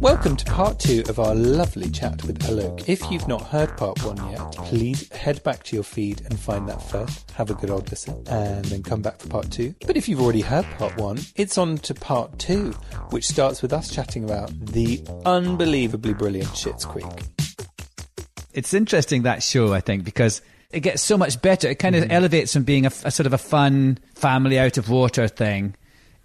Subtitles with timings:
[0.00, 2.88] Welcome to part two of our lovely chat with Alok.
[2.88, 6.66] If you've not heard part one yet, please head back to your feed and find
[6.70, 7.30] that first.
[7.32, 9.74] Have a good old listen and then come back for part two.
[9.86, 12.70] But if you've already heard part one, it's on to part two,
[13.10, 17.04] which starts with us chatting about the unbelievably brilliant Schitt's Creek.
[18.54, 20.40] It's interesting that show, I think, because
[20.70, 21.68] it gets so much better.
[21.68, 22.12] It kind of Mm-hmm.
[22.12, 25.74] elevates from being a, a sort of a fun family out of water thing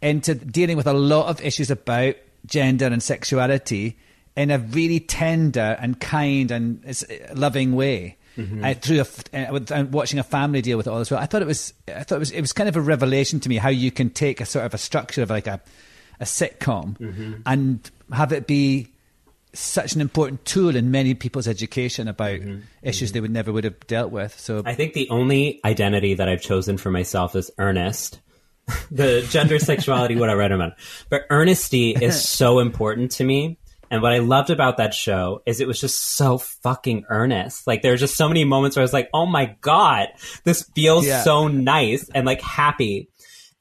[0.02, 3.98] into dealing with a lot of issues about gender and sexuality
[4.36, 6.84] in a really tender and kind and
[7.34, 8.18] loving way.
[8.38, 8.66] Mm-hmm.
[8.66, 11.22] Uh, through a uh, with, and watching a family deal with it all as well,
[11.22, 11.74] I thought it was.
[11.88, 12.32] I thought it was.
[12.32, 14.74] It was kind of a revelation to me how you can take a sort of
[14.74, 15.62] a structure of like a
[16.20, 17.34] a sitcom Mm-hmm.
[17.46, 18.90] and have it be
[19.54, 22.40] such an important tool in many people's education about
[22.82, 24.38] issues they would never would have dealt with.
[24.38, 28.20] So I think the only identity that I've chosen for myself is earnest.
[28.92, 30.72] the gender, sexuality, whatever, I don't know.
[31.10, 33.60] But earnesty is so important to me.
[33.92, 37.68] And what I loved about that show is it was just so fucking earnest.
[37.68, 40.08] Like there were just so many moments where I was like, oh my God,
[40.44, 41.22] this feels Yeah.
[41.22, 43.10] so nice and like happy.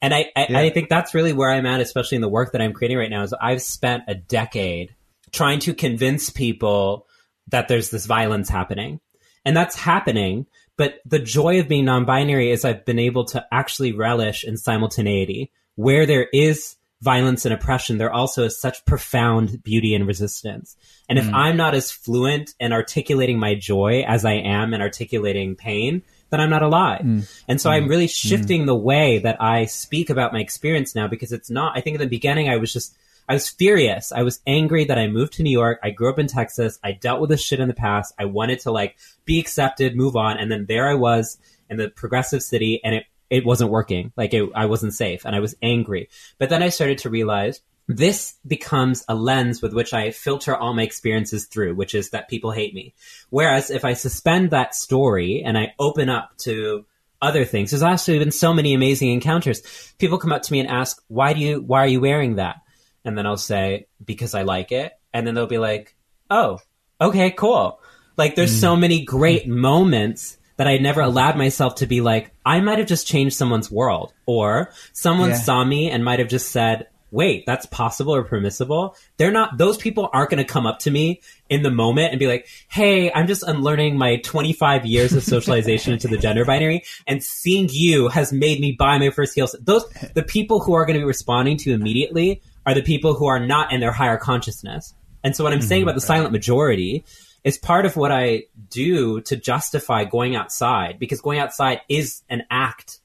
[0.01, 0.59] And I, I, Yeah.
[0.59, 3.09] I think that's really where I'm at, especially in the work that I'm creating right
[3.09, 4.95] now, is I've spent a decade
[5.31, 7.05] trying to convince people
[7.49, 8.99] that there's this violence happening.
[9.45, 10.47] And that's happening.
[10.77, 14.57] But the joy of being non binary is I've been able to actually relish in
[14.57, 15.51] simultaneity.
[15.75, 20.75] Where there is violence and oppression, there also is such profound beauty and resistance.
[21.09, 21.33] And if mm.
[21.33, 26.41] I'm not as fluent in articulating my joy as I am in articulating pain, then
[26.41, 27.01] I'm not alive.
[27.01, 27.43] Mm.
[27.47, 27.89] And so I'm mm.
[27.89, 31.81] really shifting the way that I speak about my experience now because it's not, I
[31.81, 32.95] think in the beginning I was just,
[33.27, 34.11] I was furious.
[34.11, 35.79] I was angry that I moved to New York.
[35.83, 36.79] I grew up in Texas.
[36.83, 38.13] I dealt with this shit in the past.
[38.19, 40.37] I wanted to like be accepted, move on.
[40.37, 41.37] And then there I was
[41.69, 44.11] in the progressive city and it, it wasn't working.
[44.15, 46.09] Like it, I wasn't safe and I was angry.
[46.37, 50.73] But then I started to realize this becomes a lens with which I filter all
[50.73, 52.93] my experiences through, which is that people hate me.
[53.29, 56.85] Whereas if I suspend that story and I open up to
[57.21, 59.93] other things, there's actually been so many amazing encounters.
[59.99, 62.57] People come up to me and ask, why do you, why are you wearing that?
[63.05, 64.93] And then I'll say, because I like it.
[65.13, 65.95] And then they'll be like,
[66.29, 66.59] oh,
[66.99, 67.79] okay, cool.
[68.17, 68.81] Like there's so mm.
[68.81, 73.07] many great moments that I never allowed myself to be like, I might have just
[73.07, 74.13] changed someone's world.
[74.25, 75.35] Or someone Yeah.
[75.35, 78.95] saw me and might have just said, wait, that's possible or permissible.
[79.17, 82.19] They're not, those people aren't going to come up to me in the moment and
[82.19, 86.83] be like, hey, I'm just unlearning my 25 years of socialization into the gender binary
[87.07, 90.85] and seeing you has made me buy my first heels." Those, the people who are
[90.85, 94.17] going to be responding to immediately are the people who are not in their higher
[94.17, 94.93] consciousness.
[95.23, 95.89] And so what I'm saying mm-hmm.
[95.89, 97.03] about the silent majority
[97.43, 102.43] is part of what I do to justify going outside because going outside is an
[102.49, 102.99] act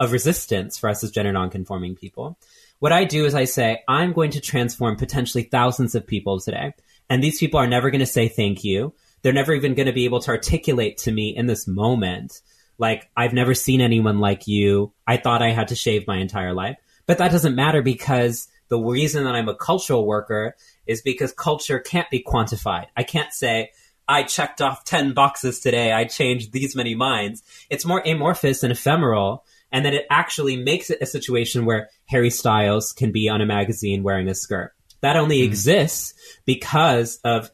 [0.00, 2.36] of resistance for us as gender nonconforming people.
[2.80, 6.74] What I do is I say, I'm going to transform potentially thousands of people today.
[7.08, 8.92] And these people are never going to say thank you.
[9.22, 12.42] They're never even going to be able to articulate to me in this moment,
[12.76, 14.92] like, I've never seen anyone like you.
[15.06, 16.76] I thought I had to shave my entire life.
[17.06, 21.78] But that doesn't matter because the reason that I'm a cultural worker is because culture
[21.78, 22.86] can't be quantified.
[22.96, 23.70] I can't say,
[24.06, 25.92] I checked off 10 boxes today.
[25.92, 27.42] I changed these many minds.
[27.70, 29.44] It's more amorphous and ephemeral.
[29.72, 33.46] And then it actually makes it a situation where Harry Styles can be on a
[33.46, 34.72] magazine wearing a skirt.
[35.00, 35.44] That only hmm.
[35.44, 36.14] exists
[36.44, 37.50] because of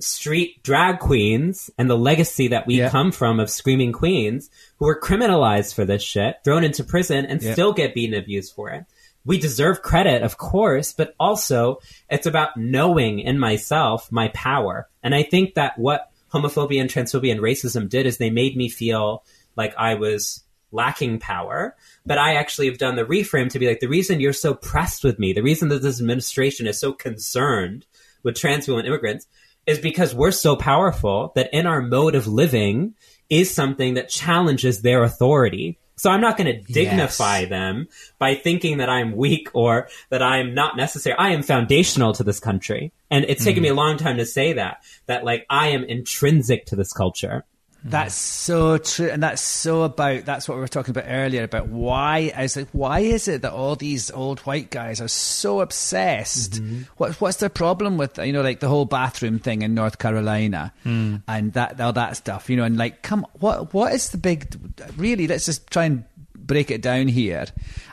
[0.00, 2.90] street drag queens and the legacy that we Yeah.
[2.90, 7.40] come from of screaming queens who were criminalized for this shit, thrown into prison, and
[7.40, 7.52] Yeah.
[7.52, 8.84] still get beaten and abused for it.
[9.24, 11.78] We deserve credit, of course, but also
[12.10, 14.88] it's about knowing in myself my power.
[15.02, 18.68] And I think that what homophobia and transphobia and racism did is they made me
[18.68, 19.24] feel
[19.56, 21.76] like I was lacking power.
[22.04, 25.04] But I actually have done the reframe to be like, the reason you're so pressed
[25.04, 27.86] with me, the reason that this administration is so concerned
[28.22, 29.26] with trans and immigrants
[29.66, 32.94] is because we're so powerful that in our mode of living
[33.30, 35.78] is something that challenges their authority.
[35.96, 37.88] So I'm not going to dignify them
[38.18, 41.16] by thinking that I'm weak or that I'm not necessary.
[41.16, 42.92] I am foundational to this country.
[43.10, 43.78] And it's taken me mm-hmm.
[43.78, 47.44] a long time to say that, that like I am intrinsic to this culture.
[47.86, 50.24] That's so true, and that's so about.
[50.24, 52.32] That's what we were talking about earlier about why.
[52.34, 56.52] I was like, why is it that all these old white guys are so obsessed?
[56.62, 56.82] Mm-hmm.
[56.96, 60.72] What, what's their problem with you know like the whole bathroom thing in North Carolina
[60.82, 61.16] Hmm.
[61.28, 62.48] and that all that stuff?
[62.48, 64.56] You know, and like, come, what what is the big?
[64.96, 66.04] Really, let's just try and
[66.34, 67.44] break it down here.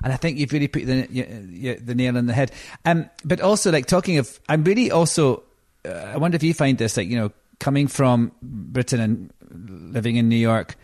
[0.03, 2.51] And I think you've really put the you- the nail on the head.
[2.85, 5.43] Um, but also like talking of, I'm really also.
[5.83, 10.15] Uh, I wonder if you find this like you know coming from Britain and living
[10.15, 10.75] in New York,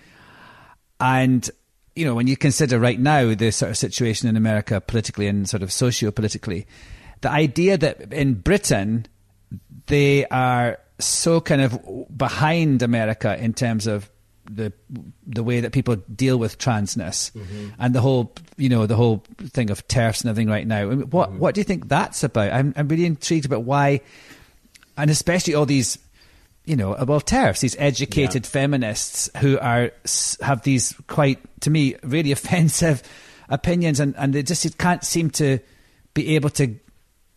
[0.99, 1.49] and
[1.95, 5.47] you know when you consider right now the sort of situation in America politically and
[5.47, 6.67] sort of socio-politically,
[7.21, 9.05] the idea that in Britain
[9.87, 11.79] they are so kind of
[12.15, 14.09] behind America in terms of
[14.49, 14.71] the
[15.25, 17.69] the way that people deal with transness mm-hmm.
[17.79, 20.89] and the whole you know the whole thing of turfs and everything right now.
[20.89, 21.39] What mm-hmm.
[21.39, 22.53] what do you think that's about?
[22.53, 24.01] I'm I'm really intrigued about why,
[24.97, 25.97] and especially all these.
[26.67, 29.91] You know, well, turfs, these educated feminists who are
[30.41, 33.01] have these quite, to me, really offensive
[33.49, 35.59] opinions, and, and they just can't seem to
[36.13, 36.75] be able to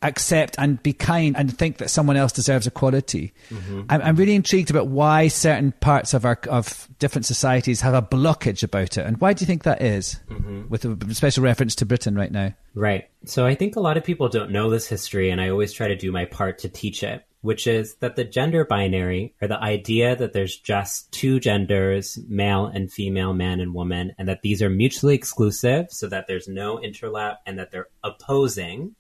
[0.03, 3.35] accept and be kind and think that someone else deserves equality.
[3.51, 3.83] Mm-hmm.
[3.91, 8.03] I'm, I'm really intrigued about why certain parts of our of different societies have a
[8.03, 10.19] blockage about it, and why do you think that is?
[10.29, 10.69] Mm-hmm.
[10.69, 12.55] With a special reference to Britain right now.
[12.75, 13.09] Right.
[13.27, 15.89] So I think a lot of people don't know this history, and I always try
[15.89, 19.61] to do my part to teach it, which is that the gender binary, or the
[19.61, 24.63] idea that there's just two genders, male and female, man and woman, and that these
[24.63, 28.95] are mutually exclusive, so that there's no interlap and that they're opposing,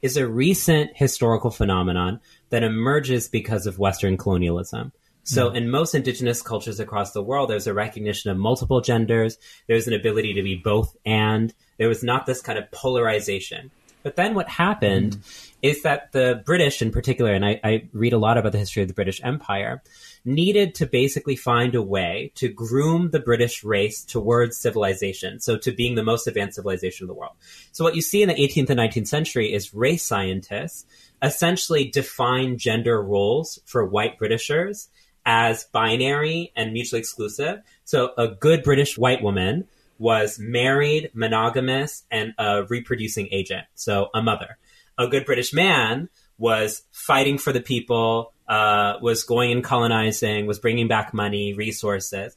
[0.00, 4.92] is a recent historical phenomenon that emerges because of Western colonialism.
[5.24, 5.56] So, hmm.
[5.56, 9.38] in most indigenous cultures across the world, there's a recognition of multiple genders.
[9.68, 11.54] There's an ability to be both and.
[11.78, 13.70] There was not this kind of polarization.
[14.02, 15.20] But then what happened hmm.
[15.62, 18.82] Is that the British, in particular, and I, I read a lot about the history
[18.82, 19.82] of the British Empire,
[20.24, 25.40] needed to basically find a way to groom the British race towards civilization.
[25.40, 27.34] So, to being the most advanced civilization of the world.
[27.70, 30.84] So, what you see in the 18th and 19th century is race scientists
[31.22, 34.88] essentially define gender roles for white Britishers
[35.24, 37.60] as binary and mutually exclusive.
[37.84, 39.68] So a good British white woman
[39.98, 43.66] was married, monogamous, and a reproducing agent.
[43.74, 44.58] So a mother.
[45.02, 46.08] A good British man
[46.38, 52.36] was fighting for the people, uh, was going and colonizing, was bringing back money, resources.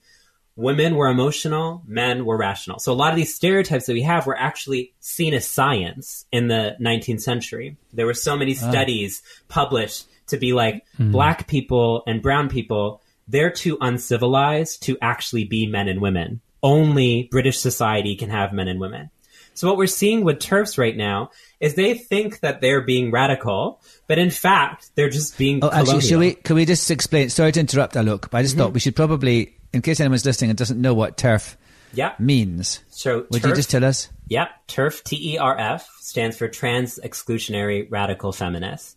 [0.56, 2.80] Women were emotional, men were rational.
[2.80, 6.48] So a lot of these stereotypes that we have were actually seen as science in
[6.48, 7.78] the 19th century.
[7.92, 13.52] There were so many studies published to be like black people and brown people, they're
[13.52, 16.42] too uncivilized to actually be men and women.
[16.62, 19.10] Only British society can have men and women.
[19.56, 23.82] So what we're seeing with TERFs right now is they think that they're being radical,
[24.08, 26.02] but in fact, they're just being Oh, actually, colonial.
[26.10, 26.34] shall we?
[26.36, 27.30] Can we just explain?
[27.30, 28.64] Sorry to interrupt, Alok, but I just mm-hmm.
[28.66, 31.58] thought we should probably, in case anyone's listening and doesn't know what turf
[31.94, 32.14] Yeah.
[32.20, 34.10] means, So would you just tell us?
[34.28, 38.96] Yep, TERF, T E R F, stands for Trans Exclusionary Radical Feminists.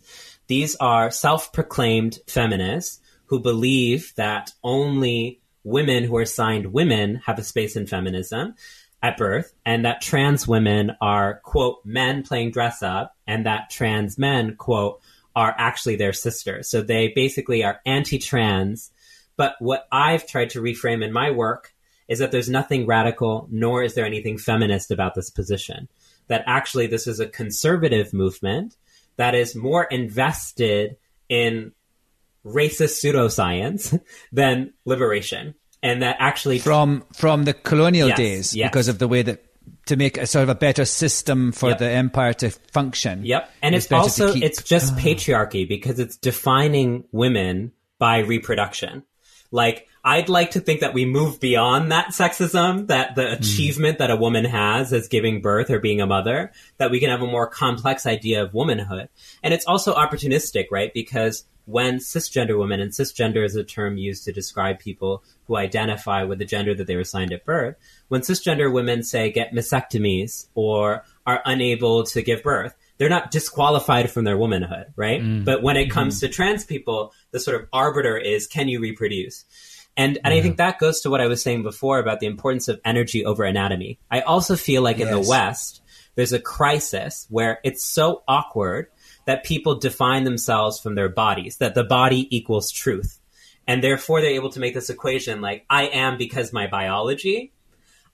[0.49, 7.39] These are self proclaimed feminists who believe that only women who are signed women have
[7.39, 8.55] a space in feminism
[9.03, 14.19] at birth, and that trans women are, quote, men playing dress up, and that trans
[14.19, 15.01] men, quote,
[15.37, 16.69] are actually their sisters.
[16.69, 18.91] So they basically are anti trans.
[19.37, 21.73] But what I've tried to reframe in my work
[22.09, 25.89] is that there's nothing radical, nor is there anything feminist about this position.
[26.27, 28.77] That actually this is a conservative movement
[29.17, 30.97] that is more invested
[31.29, 31.73] in
[32.45, 34.01] racist pseudoscience
[34.33, 35.55] than liberation.
[35.83, 38.71] And that actually From from the colonial Yes, days, yes.
[38.71, 39.45] because of the way that
[39.87, 41.79] to make a sort of a better system for Yep.
[41.79, 43.25] the empire to function.
[43.25, 43.51] Yep.
[43.63, 44.99] And it's, to also it's just ah.
[44.99, 49.05] patriarchy because it's defining women by reproduction.
[49.51, 53.33] Like I'd like to think that we move beyond that sexism, that the hmm.
[53.35, 57.11] achievement that a woman has as giving birth or being a mother, that we can
[57.11, 59.09] have a more complex idea of womanhood.
[59.43, 60.93] And it's also opportunistic, right?
[60.93, 66.23] Because when cisgender women, and cisgender is a term used to describe people who identify
[66.23, 67.77] with the gender that they were assigned at birth,
[68.09, 74.11] when cisgender women say get mastectomies or are unable to give birth, they're not disqualified
[74.11, 75.21] from their womanhood, right?
[75.21, 75.45] Hmm.
[75.45, 75.93] But when it hmm.
[75.93, 79.45] comes to trans people, the sort of arbiter is can you reproduce?
[79.99, 82.69] And and I think that goes to what I was saying before about the importance
[82.69, 83.99] of energy over anatomy.
[84.09, 85.83] I also feel like in the West,
[86.15, 88.87] there's a crisis where it's so awkward
[89.27, 93.21] that people define themselves from their bodies, that the body equals truth.
[93.67, 97.53] And therefore they're able to make this equation like I am because my biology.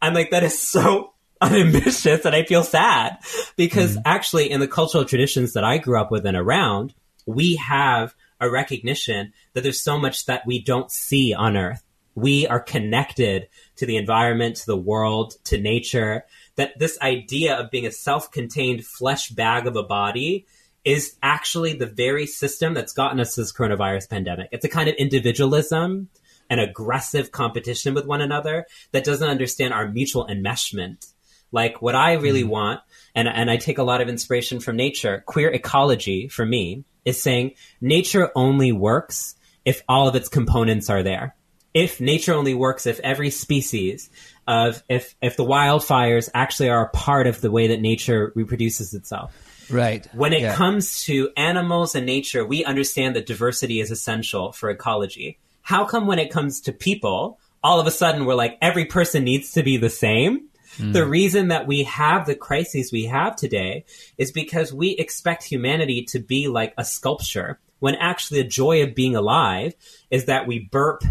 [0.01, 3.19] I'm like, that is so unambitious and I feel sad
[3.57, 4.03] because mm-hmm.
[4.07, 6.95] actually in the cultural traditions that I grew up with and around,
[7.27, 11.83] we have a recognition that there's so much that we don't see on earth
[12.15, 16.25] we are connected to the environment, to the world, to nature,
[16.57, 20.47] that this idea of being a self contained flesh bag of a body
[20.85, 24.49] is actually the very system that's gotten us this coronavirus pandemic.
[24.53, 26.09] It's a kind of individualism
[26.51, 31.11] and aggressive competition with one another that doesn't understand our mutual enmeshment.
[31.51, 32.49] Like what I really mm.
[32.49, 32.81] want,
[33.15, 37.21] and, and I take a lot of inspiration from nature, queer ecology for me is
[37.21, 41.35] saying nature only works if all of its components are there.
[41.73, 44.11] If nature only works if every species
[44.47, 48.95] of if if the wildfires actually are a part of the way that nature reproduces
[48.95, 49.35] itself.
[49.71, 50.07] Right.
[50.15, 50.55] When it yeah.
[50.55, 55.39] comes to animals and nature, we understand that diversity is essential for ecology.
[55.63, 59.25] How come when it comes to people, all of a sudden we're like every person
[59.25, 60.49] needs to be the same?
[60.77, 60.93] Mm.
[60.93, 63.85] The reason that we have the crises we have today
[64.19, 68.95] is because we expect humanity to be like a sculpture when actually the joy of
[68.95, 69.75] being alive
[70.11, 71.03] is that we burp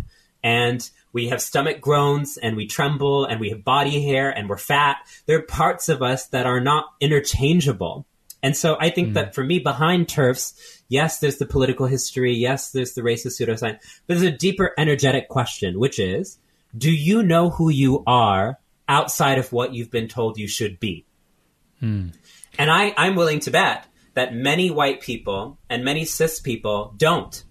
[0.44, 4.58] and we have stomach groans and we tremble and we have body hair and we're
[4.58, 4.98] fat.
[5.26, 8.06] There are parts of us that are not interchangeable.
[8.42, 9.14] And so I think mm.
[9.14, 12.34] that for me, behind turfs, yes, there's the political history.
[12.34, 16.40] Yes, there's the racist pseudoscience, but there's a deeper energetic question, which is,
[16.78, 21.06] do you know who you are outside of what you've been told you should be?
[21.82, 22.14] Mm.
[22.58, 27.44] And I, I'm willing to bet that many white people and many cis people don't.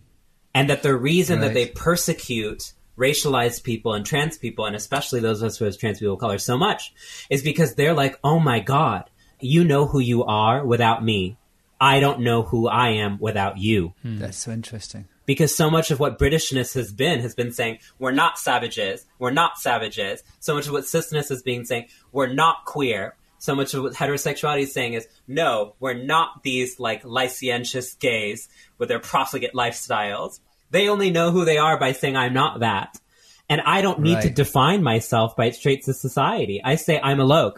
[0.55, 1.49] And that the reason right.
[1.49, 5.79] that they persecute racialized people and trans people, and especially those of us who have
[5.79, 6.93] trans people of color so much,
[7.31, 11.37] is because they're like, oh my God, you know who you are without me.
[11.81, 13.95] I don't know who I am without you.
[14.03, 14.19] Hmm.
[14.19, 15.09] That's so interesting.
[15.25, 19.31] Because so much of what Britishness has been has been saying, we're not savages, we're
[19.31, 20.23] not savages.
[20.41, 23.17] So much of what cisness has been saying, we're not queer.
[23.43, 28.49] So much of what heterosexuality is saying is, no, we're not these like licentious gays
[28.79, 30.39] with their profligate lifestyles.
[30.71, 33.01] They only know who they are by saying I'm not that.
[33.49, 34.23] And I don't need right.
[34.23, 36.63] to define myself by traits of society.
[36.63, 37.57] I say I'm Alok.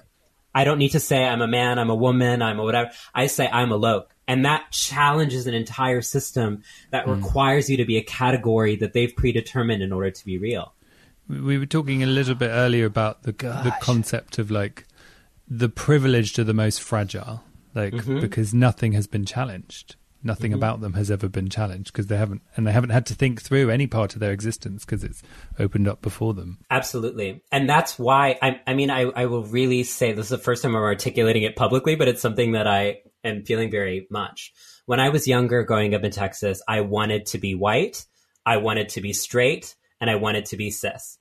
[0.54, 2.90] I don't need to say I'm a man, I'm a woman, I'm a whatever.
[3.14, 4.06] I say I'm Alok.
[4.26, 6.62] And that challenges an entire system
[6.92, 7.14] that mm.
[7.14, 10.72] requires you to be a category that they've predetermined in order to be real.
[11.28, 13.64] We were talking a little bit earlier about the Gosh.
[13.64, 14.86] the concept of like
[15.48, 17.42] the privileged are the most fragile,
[17.74, 18.20] like mm-hmm.
[18.20, 19.96] because nothing has been challenged.
[20.26, 20.58] Nothing mm-hmm.
[20.58, 23.42] about them has ever been challenged because they haven't and they haven't had to think
[23.42, 25.22] through any part of their existence because it's
[25.58, 26.60] opened up before them.
[26.70, 27.42] Absolutely.
[27.52, 30.62] And that's why i, I mean I, I will really say this is the first
[30.62, 34.54] time i'm articulating it publicly but it's something that i am feeling very much.
[34.86, 38.06] When i was younger growing up in texas i wanted to be white
[38.46, 41.18] i wanted to be straight and i wanted to be cis.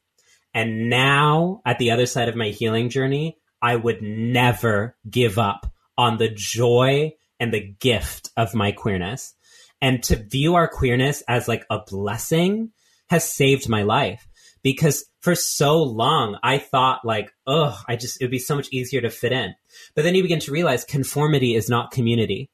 [0.54, 5.72] And now at the other side of my healing journey i would never give up
[5.98, 9.34] on the joy and the gift of my queerness.
[9.82, 12.72] And to view our queerness as like a blessing
[13.10, 14.28] has saved my life
[14.64, 18.70] because for so long I thought like, oh, I just, it would be so much
[18.72, 19.54] easier to fit in.
[19.94, 22.50] But then you begin to realize conformity is not community.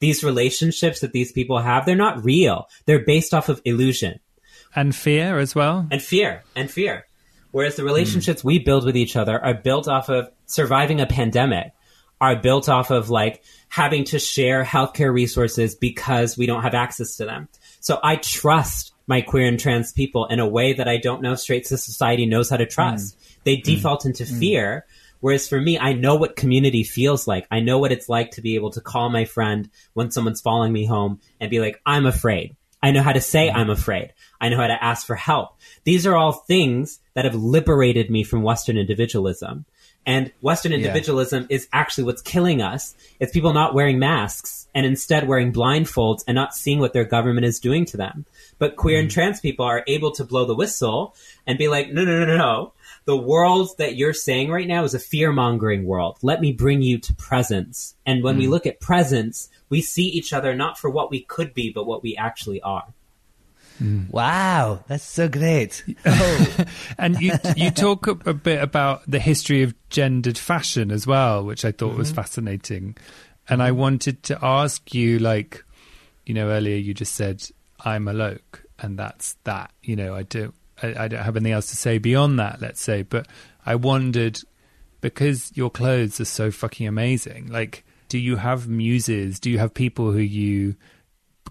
[0.00, 2.66] These relationships that these people have, they're not real.
[2.84, 4.20] They're based off of illusion.
[4.76, 5.86] And fear as well.
[5.90, 6.42] And fear.
[6.54, 7.06] And fear.
[7.54, 8.46] Whereas the relationships mm.
[8.46, 11.70] we build with each other are built off of surviving a pandemic,
[12.20, 17.16] are built off of like having to share healthcare resources because we don't have access
[17.18, 17.46] to them.
[17.78, 21.36] So I trust my queer and trans people in a way that I don't know
[21.36, 23.16] straight society knows how to trust.
[23.16, 23.36] Mm.
[23.44, 23.62] They mm.
[23.62, 24.06] default mm.
[24.06, 24.84] into fear.
[25.20, 27.46] Whereas for me, I know what community feels like.
[27.52, 30.72] I know what it's like to be able to call my friend when someone's following
[30.72, 32.56] me home and be like, I'm afraid.
[32.84, 33.56] I know how to say mm.
[33.56, 34.12] I'm afraid.
[34.42, 35.56] I know how to ask for help.
[35.84, 39.64] These are all things that have liberated me from Western individualism.
[40.04, 41.56] And Western individualism yeah.
[41.56, 42.94] is actually what's killing us.
[43.18, 47.46] It's people not wearing masks and instead wearing blindfolds and not seeing what their government
[47.46, 48.26] is doing to them.
[48.58, 49.04] But queer mm.
[49.04, 51.14] and trans people are able to blow the whistle
[51.46, 52.72] and be like, no, no, no, no, no.
[53.06, 56.18] The world that you're saying right now is a fear mongering world.
[56.20, 57.94] Let me bring you to presence.
[58.04, 58.40] And when mm.
[58.40, 61.84] we look at presence, we see each other not for what we could be, but
[61.84, 62.86] what we actually are.
[63.82, 64.08] Mm.
[64.08, 65.82] Wow, that's so great.
[66.06, 66.56] Oh.
[66.96, 71.44] and you you talk a, a, bit about the history of gendered fashion as well,
[71.44, 71.98] which I thought mm-hmm.
[71.98, 72.96] was fascinating.
[73.48, 75.64] And I wanted to ask you, like,
[76.24, 77.44] you know, earlier you just said
[77.84, 79.72] I'm Alok, and that's that.
[79.82, 80.54] You know, I don't
[80.84, 82.60] I, I don't have anything else to say beyond that.
[82.60, 83.26] Let's say, but
[83.66, 84.38] I wondered
[85.00, 87.48] because your clothes are so fucking amazing.
[87.48, 89.40] Like, do you have muses?
[89.40, 90.76] Do you have people who you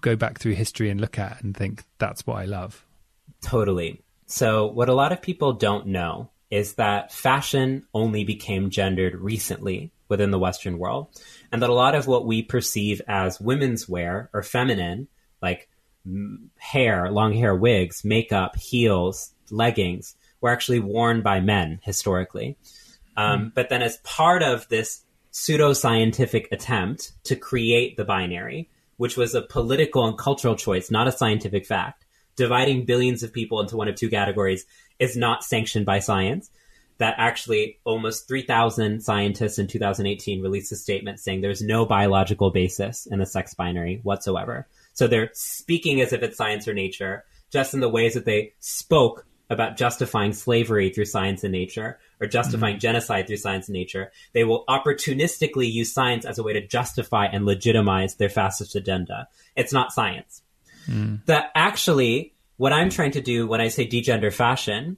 [0.04, 2.84] go back through history and look at and think that's what I love.
[3.40, 4.02] Totally.
[4.26, 9.90] So, what a lot of people don't know is that fashion only became gendered recently
[10.08, 11.08] within the Western world,
[11.50, 15.08] and that a lot of what we perceive as women's wear or feminine,
[15.42, 15.68] like
[16.58, 22.58] hair, long hair, wigs, makeup, heels, leggings were actually worn by men historically.
[23.16, 25.02] Um, But then, as part of this
[25.34, 31.12] pseudoscientific attempt to create the binary, which was a political and cultural choice, not a
[31.12, 34.64] scientific fact, dividing billions of people into one of two categories
[35.00, 36.50] is not sanctioned by science.
[36.98, 43.06] That actually almost 3,000 scientists in 2018 released a statement saying there's no biological basis
[43.06, 44.68] in the sex binary whatsoever.
[44.92, 48.52] So they're speaking as if it's science or nature, just in the ways that they
[48.60, 52.80] spoke about justifying slavery through science and nature or justifying mm-hmm.
[52.80, 54.10] genocide through science and nature.
[54.32, 59.28] They will opportunistically use science as a way to justify and legitimize their fascist agenda.
[59.54, 60.42] It's not science.
[60.88, 61.24] Mm.
[61.26, 64.96] That actually, what I'm trying to do when I say degender fashion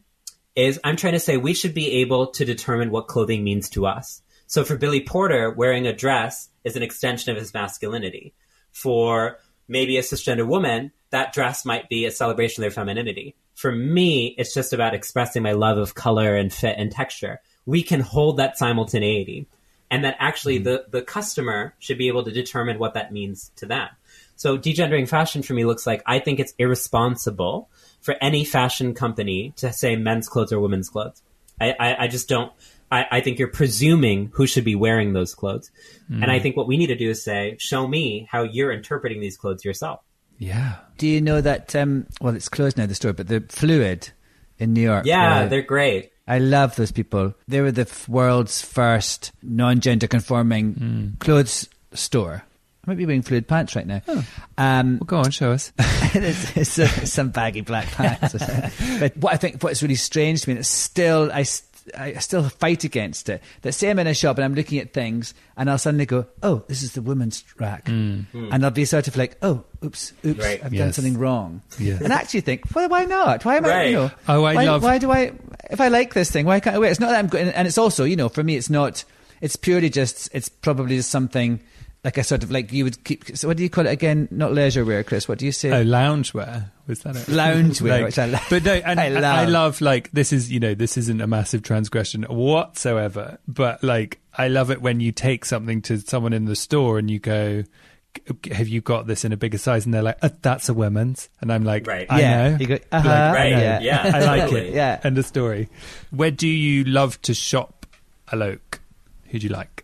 [0.55, 3.87] is I'm trying to say we should be able to determine what clothing means to
[3.87, 4.23] us.
[4.47, 8.35] So for Billy Porter, wearing a dress is an extension of his masculinity.
[8.73, 9.38] For
[9.69, 13.35] maybe a cisgender woman, that dress might be a celebration of their femininity.
[13.57, 17.41] For me, it's just about expressing my love of color and fit and texture.
[17.65, 19.49] We can hold that simultaneity.
[19.91, 20.65] And that actually mm-hmm.
[20.65, 23.89] the, the customer should be able to determine what that means to them.
[24.37, 27.71] So degendering fashion for me looks like I think it's irresponsible
[28.03, 31.23] for any fashion company to say men's clothes or women's clothes.
[31.59, 32.53] I, I, I just don't.
[32.93, 35.71] I, I think you're presuming who should be wearing those clothes.
[36.09, 36.43] And I mm-hmm.
[36.43, 39.65] think what we need to do is say, show me how you're interpreting these clothes
[39.65, 40.01] yourself.
[40.38, 40.76] Yeah.
[40.99, 41.75] Do you know that?
[41.76, 42.87] Um, well, it's closed now.
[42.87, 44.11] The store, but the Fluid
[44.59, 45.07] in New York.
[45.07, 46.12] Yeah, where- they're great.
[46.28, 47.35] I love those people.
[47.47, 52.43] They were the f- world's first non-gender conforming clothes store.
[52.85, 54.00] I might be wearing fluid pants right now.
[54.59, 55.73] Um, Well, go on, show us.
[55.78, 58.33] it's, it's, uh, some baggy black pants.
[59.00, 62.14] but what I think what's really strange to me, and it's still I, st- I
[62.14, 63.43] still fight against it.
[63.62, 66.26] That say I'm in a shop and I'm looking at things, and I'll suddenly go,
[66.43, 68.21] "Oh, this is the women's rack," hmm.
[68.33, 68.49] hmm.
[68.52, 70.61] and I'll be sort of like, "Oh, oops, oops, Right.
[70.64, 72.00] I've done something wrong," Yes.
[72.00, 73.45] and I actually think, "Well, why not?
[73.45, 73.85] Why am I?
[73.85, 75.33] You know, Oh, I why, love- Why do I?
[75.71, 76.93] If I like this thing, why can't I wear it?
[76.93, 79.05] It's not that I'm going, and it's also, you know, for me, it's not.
[79.40, 80.28] It's purely just.
[80.33, 81.61] It's probably just something.
[82.07, 83.37] Like a sort of like you would keep.
[83.37, 84.29] So what do you call it again?
[84.31, 85.27] Not leisure wear, Chris.
[85.27, 85.71] What do you say?
[85.73, 87.27] Oh, loungewear was that it?
[87.27, 89.09] Loungewear, which I lo- but no, and I I
[89.45, 89.49] love.
[89.49, 89.81] love.
[89.81, 93.38] like this is you know this isn't a massive transgression whatsoever.
[93.49, 97.11] But like I love it when you take something to someone in the store and
[97.11, 97.64] you go,
[98.53, 101.29] "Have you got this in a bigger size?" And they're like, uh, "That's a women's,"
[101.40, 102.07] and I'm like, Right.
[102.09, 102.49] "I Yeah.
[102.51, 103.09] know." You go, Like, uh-huh.
[103.11, 103.59] I Right, know.
[103.59, 103.81] yeah.
[103.81, 104.75] yeah, I like it.
[104.75, 105.01] Yeah.
[105.03, 105.69] End of story.
[106.11, 107.85] Where do you love to shop,
[108.33, 108.79] Alok?
[109.31, 109.83] Who do you like?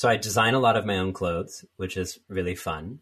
[0.00, 3.00] So I design a lot of my own clothes, which is really fun.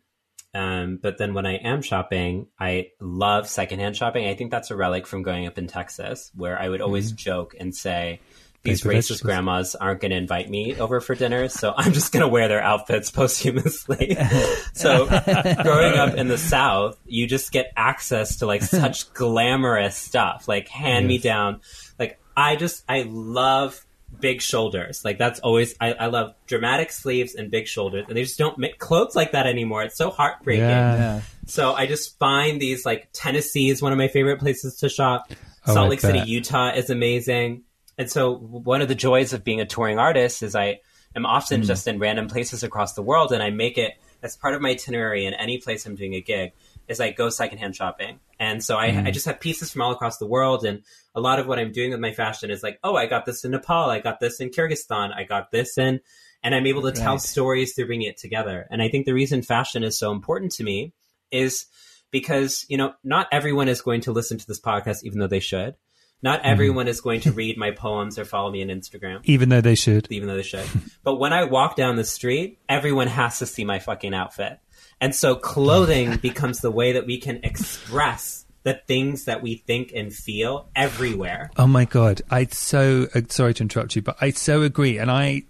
[0.53, 4.27] Um, but then when I am shopping, I love secondhand shopping.
[4.27, 7.55] I think that's a relic from growing up in Texas, where I would always joke
[7.61, 8.19] and say,
[8.65, 12.23] these racist grandmas aren't going to invite me over for dinner, so I'm just going
[12.23, 14.17] to wear their outfits posthumously.
[14.73, 20.49] so growing up in the South, you just get access to like such glamorous stuff,
[20.49, 21.61] like hand me down.
[21.97, 23.87] Like I just, I love
[24.21, 25.05] big shoulders.
[25.05, 28.59] Like that's always, I, I love dramatic sleeves and big shoulders, and they just don't
[28.59, 29.83] make clothes like that anymore.
[29.83, 30.65] It's so heartbreaking.
[30.65, 30.97] Yeah.
[30.97, 31.21] Yeah.
[31.47, 35.31] So I just find these like Tennessee is one of my favorite places to shop.
[35.67, 36.21] Oh, Salt Lake City.
[36.21, 37.63] Utah is amazing.
[37.97, 40.81] And so one of the joys of being a touring artist is I
[41.17, 41.67] am often hmm.
[41.67, 44.71] just in random places across the world and I make it as part of my
[44.71, 46.53] itinerary in any place I'm doing a gig
[46.89, 48.21] is I go secondhand shopping.
[48.41, 49.11] And so I, I mm-hmm.
[49.11, 50.83] just have pieces from all across the world and
[51.15, 53.45] a lot of what I'm doing with my fashion is like, oh, I got this
[53.45, 56.01] in Nepal, I got this in Kyrgyzstan, I got this in
[56.43, 58.67] and I'm able to tell stories through bringing it together.
[58.71, 60.93] And I think the reason fashion is so important to me
[61.31, 61.67] is
[62.11, 65.41] because, you know, not everyone is going to listen to this podcast, even though they
[65.41, 65.75] should.
[66.23, 66.51] Not mm-hmm.
[66.51, 69.75] everyone is going to read my poems or follow me on Instagram, Even though they
[69.75, 70.11] should.
[70.11, 70.67] even though they should.
[71.05, 74.59] but when I walk down the street, everyone has to see my fucking outfit.
[75.01, 79.93] And so clothing becomes the way that we can express the things that we think
[79.95, 81.51] and feel everywhere.
[81.57, 85.11] Oh my god, I so uh, sorry to interrupt you, but I so agree, and
[85.11, 85.45] I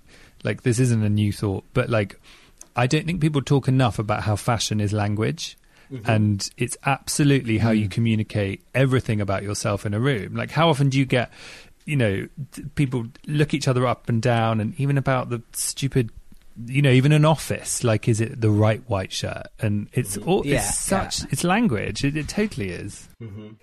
[0.44, 2.20] like this isn't a new thought, but like
[2.76, 5.56] I don't think people talk enough about how fashion is language.
[6.04, 10.36] And it's absolutely how you communicate everything about yourself in a room.
[10.36, 11.30] Like, how often do you get,
[11.86, 12.28] you know,
[12.74, 16.10] people look each other up and down, and even about the stupid,
[16.66, 17.84] you know, even an office.
[17.84, 19.46] Like, is it the right white shirt?
[19.60, 21.26] And it's all Yeah, it's such yeah.
[21.30, 22.04] it's language.
[22.04, 23.08] It, it totally is.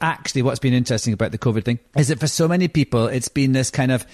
[0.02, 3.28] actually what's been interesting about the COVID thing is that for so many people it's
[3.30, 4.06] been this kind of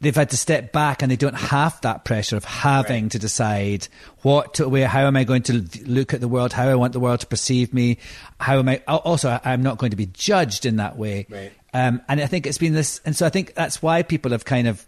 [0.00, 3.12] they've had to step back and they don't have that pressure of having Right.
[3.12, 3.88] to decide
[4.22, 6.92] what to wear, how am I going to look at the world, how I want
[6.92, 7.96] the world to perceive me,
[8.38, 11.26] how am I also I- I'm not going to be judged in that way.
[11.30, 11.52] Right.
[11.72, 14.44] Um, and I think it's been this, and so I think that's why people have
[14.44, 14.84] kind of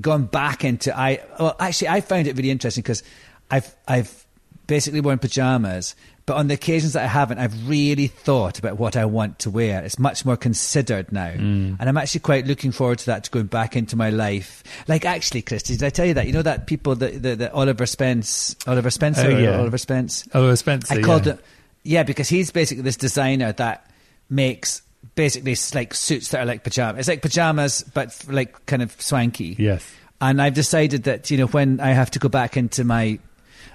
[0.00, 1.20] gone back into I.
[1.38, 3.02] Well, actually, I found it really interesting because
[3.50, 4.26] I've I've
[4.66, 5.94] basically worn pajamas.
[6.26, 9.50] But on the occasions that I haven't, I've really thought about what I want to
[9.50, 9.84] wear.
[9.84, 11.28] It's much more considered now.
[11.28, 11.76] Mm.
[11.78, 14.64] And I'm actually quite looking forward to that, to going back into my life.
[14.88, 16.26] Like, actually, Christy, did I tell you that?
[16.26, 19.56] You know that people, the, the, the Oliver Spence, Oliver Spencer, Oh, yeah.
[19.56, 20.26] Oliver Spence?
[20.34, 21.34] Oliver Spencer, I called yeah.
[21.34, 21.44] it,
[21.84, 23.88] yeah, because he's basically this designer that
[24.28, 24.82] makes
[25.14, 27.00] basically s- like suits that are like pajamas.
[27.00, 29.56] It's like pajamas, but like kind of swanky.
[29.58, 29.90] Yes.
[30.20, 33.18] And I've decided that, you know, when I have to go back into my,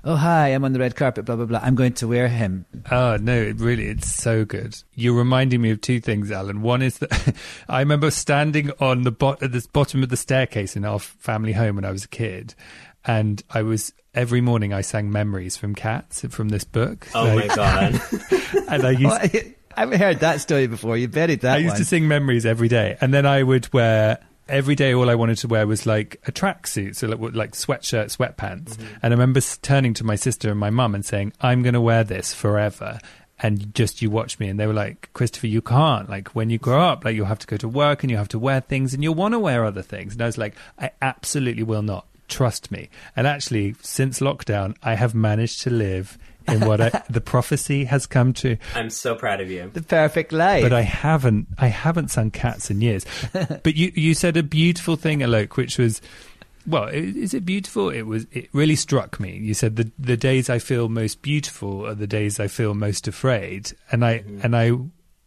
[0.04, 2.66] oh, hi, I'm on the red carpet, blah, blah, blah, I'm going to wear him.
[2.92, 4.76] Oh no, it really, it's so good.
[4.96, 6.64] You're reminding me of two things, Alan.
[6.64, 7.36] One is that
[7.70, 11.54] I remember standing on the bot at the bottom of the staircase in our family
[11.54, 12.56] home when I was a kid,
[13.06, 17.08] and I was every morning I sang memories from Cats from this book.
[17.14, 18.02] Oh Like, my god.
[18.68, 19.04] And I used,
[19.34, 19.42] Well,
[19.76, 20.98] I haven't heard that story before.
[20.98, 21.78] You buried that I used one.
[21.80, 24.94] to sing memories every day, and then I would wear every day.
[24.94, 28.76] All I wanted to wear was like a tracksuit, so like, like sweatshirt, sweatpants.
[28.76, 28.96] Mm-hmm.
[29.02, 31.82] And I remember turning to my sister and my mum and saying, "I'm going to
[31.82, 33.00] wear this forever."
[33.44, 36.10] And just you watch me, and they were like, "Christopher, you can't.
[36.10, 38.30] Like when you grow up, like you'll have to go to work and you have
[38.30, 40.92] to wear things, and you'll want to wear other things." And I was like, "I
[41.02, 42.06] absolutely will not.
[42.28, 47.22] Trust me." And actually, since lockdown, I have managed to live in what I, the
[47.22, 48.58] prophecy has come to.
[48.76, 49.70] I'm so proud of you.
[49.74, 50.64] the perfect life.
[50.64, 53.06] but I haven't I haven't sung cats in years.
[53.34, 56.02] but you you said a beautiful thing, Alok, which was
[56.68, 57.90] well, is it beautiful?
[57.90, 58.28] It was.
[58.32, 59.36] It really struck me.
[59.38, 63.08] You said the the days I feel most beautiful are the days I feel most
[63.08, 64.40] afraid, and I mm-hmm.
[64.44, 64.72] and I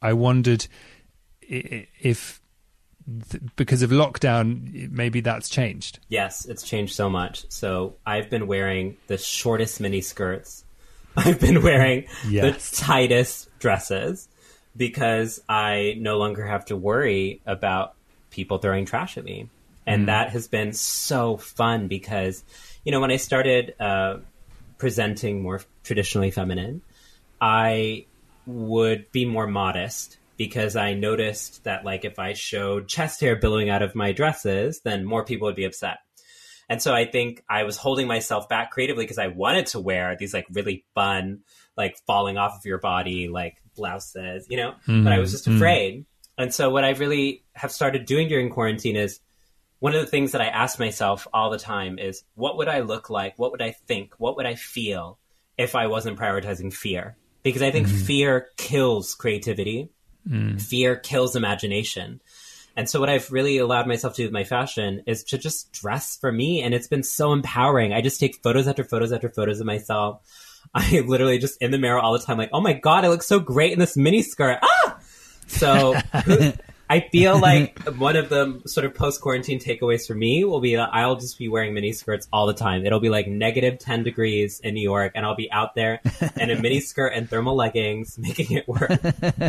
[0.00, 0.66] I wondered
[1.50, 2.40] i- i- if
[3.56, 5.98] because of lockdown maybe that's changed.
[6.08, 7.44] Yes, it's changed so much.
[7.50, 10.63] So I've been wearing the shortest mini skirts.
[11.26, 12.70] I've been wearing Yes.
[12.70, 14.28] the tightest dresses
[14.76, 17.94] because I no longer have to worry about
[18.30, 19.48] people throwing trash at me.
[19.86, 22.42] And that has been so fun because,
[22.84, 24.16] you know, when I started uh,
[24.78, 26.80] presenting more traditionally feminine,
[27.40, 28.06] I
[28.46, 33.68] would be more modest because I noticed that like if I showed chest hair billowing
[33.68, 35.98] out of my dresses, then more people would be upset.
[36.68, 40.16] And so I think I was holding myself back creatively because I wanted to wear
[40.16, 41.40] these like really fun,
[41.76, 45.20] like falling off of your body, like blouses, you know, but I mm-hmm.
[45.20, 45.56] was just mm-hmm.
[45.56, 46.06] afraid.
[46.36, 49.20] And so what I really have started doing during quarantine is
[49.78, 52.80] one of the things that I ask myself all the time is what would I
[52.80, 53.38] look like?
[53.38, 54.14] What would I think?
[54.18, 55.18] What would I feel
[55.58, 57.16] if I wasn't prioritizing fear?
[57.42, 58.04] Because I think mm-hmm.
[58.04, 59.90] fear kills creativity.
[60.26, 60.58] Mm.
[60.58, 62.22] Fear kills imagination.
[62.76, 65.72] And so what I've really allowed myself to do with my fashion is to just
[65.72, 66.62] dress for me.
[66.62, 67.92] And it's been so empowering.
[67.92, 70.20] I just take photos after photos after photos of myself.
[70.74, 73.22] I literally just in the mirror all the time, like, oh my God, I look
[73.22, 74.58] so great in this mini skirt.
[74.62, 74.98] Ah!
[75.46, 75.94] So
[76.88, 80.76] I feel like one of the sort of post quarantine takeaways for me will be
[80.76, 82.84] that I'll just be wearing mini skirts all the time.
[82.84, 86.00] It'll be like negative 10 degrees in New York, and I'll be out there
[86.36, 89.00] in a mini skirt and thermal leggings making it work.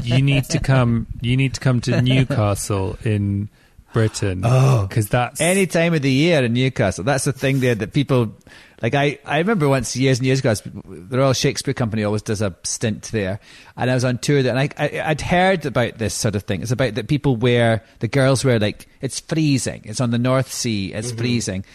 [0.03, 1.07] You need to come.
[1.21, 3.49] You need to come to Newcastle in
[3.95, 4.41] Britain.
[4.43, 7.05] Oh, because that's Any time of the year in Newcastle.
[7.05, 8.35] That's the thing there that people
[8.81, 8.93] like.
[8.93, 12.53] I, I remember once years and years ago, the Royal Shakespeare Company always does a
[12.63, 13.39] stint there,
[13.77, 16.43] and I was on tour there, and I, I I'd heard about this sort of
[16.43, 16.61] thing.
[16.61, 19.83] It's about that people wear the girls wear like it's freezing.
[19.85, 20.91] It's on the North Sea.
[20.91, 21.17] It's mm-hmm.
[21.17, 21.65] freezing.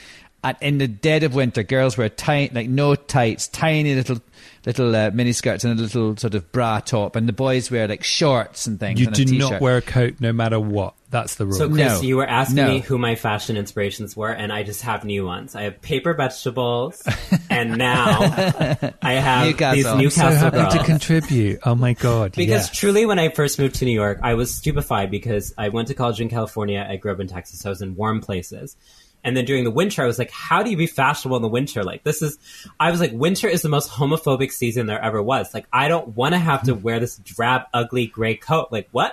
[0.45, 4.21] And in the dead of winter, girls wear tight, like no tights, tiny little,
[4.67, 7.89] little uh, mini skirts and a little sort of bra top, and the boys wear
[7.89, 9.01] like shorts and things.
[9.01, 9.61] you and do not t-shirt.
[9.63, 10.95] wear a coat no matter what.
[11.11, 11.55] That's the rule.
[11.57, 12.01] So, Chris, No.
[12.03, 12.69] you were asking No.
[12.69, 15.57] me who my fashion inspirations were, and I just have new ones.
[15.57, 17.03] I have paper vegetables,
[17.51, 18.19] and now
[19.03, 19.75] I have Newcastle.
[19.77, 20.75] these I'm so Newcastle happy girls.
[20.75, 21.61] to contribute.
[21.65, 22.33] Oh my god!
[22.33, 22.79] Because yes.
[22.79, 25.95] truly, when I first moved to New York, I was stupefied because I went to
[25.95, 26.87] college in California.
[26.89, 27.59] I grew up in Texas.
[27.61, 28.77] So I was in warm places.
[29.23, 31.49] And then during the winter, I was like, how do you be fashionable in the
[31.49, 31.85] winter?
[31.85, 32.39] Like, this is,
[32.79, 35.53] I was like, winter is the most homophobic season there ever was.
[35.53, 38.69] Like, I don't want to have to wear this drab, ugly gray coat.
[38.71, 39.13] Like, what?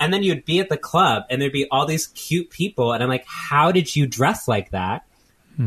[0.00, 2.92] And then you'd be at the club and there'd be all these cute people.
[2.92, 5.04] And I'm like, how did you dress like that?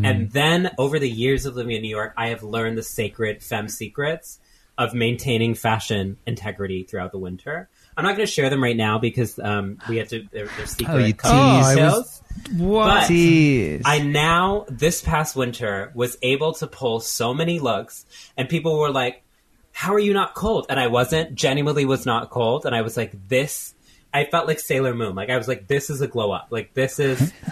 [0.03, 3.43] And then over the years of living in New York, I have learned the sacred
[3.43, 4.39] femme secrets
[4.77, 7.69] of maintaining fashion integrity throughout the winter.
[7.95, 10.27] I'm not going to share them right now because um, we have to.
[10.31, 10.93] They're, they're secret.
[10.93, 11.23] Oh, you tease.
[11.23, 12.23] I details.
[12.51, 12.85] What?
[12.85, 13.81] But Jeez.
[13.85, 18.05] I now this past winter was able to pull so many looks,
[18.37, 19.23] and people were like,
[19.71, 21.35] "How are you not cold?" And I wasn't.
[21.35, 23.73] Genuinely was not cold, and I was like, "This."
[24.13, 25.15] I felt like Sailor Moon.
[25.15, 27.33] Like I was like, "This is a glow up." Like this is.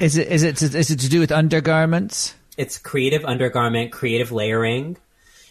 [0.00, 2.34] Is it is it to, is it to do with undergarments?
[2.56, 4.96] it's creative undergarment, creative layering.